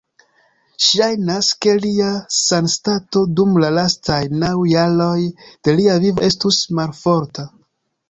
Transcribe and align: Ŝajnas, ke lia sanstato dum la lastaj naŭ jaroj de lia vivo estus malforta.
Ŝajnas, 0.85 1.49
ke 1.65 1.75
lia 1.83 2.07
sanstato 2.37 3.23
dum 3.41 3.53
la 3.67 3.71
lastaj 3.77 4.19
naŭ 4.47 4.51
jaroj 4.73 5.15
de 5.43 5.79
lia 5.81 6.03
vivo 6.09 6.29
estus 6.33 6.63
malforta. 6.83 7.51